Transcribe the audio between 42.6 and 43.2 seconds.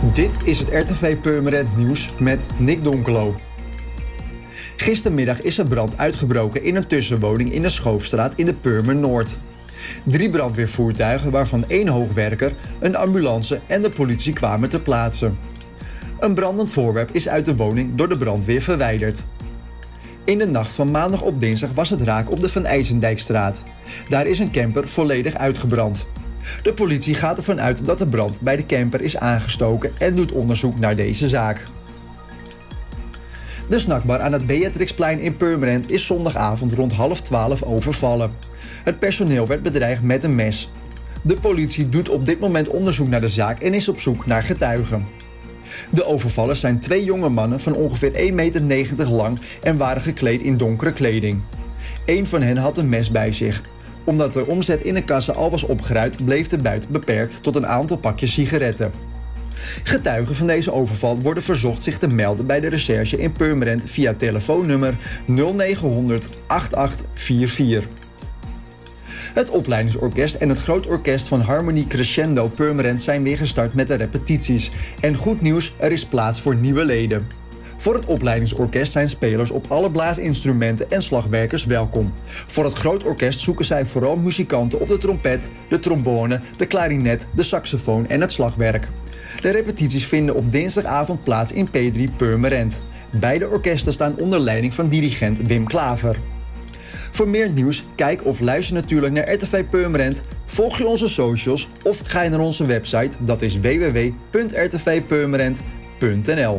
onderzoek naar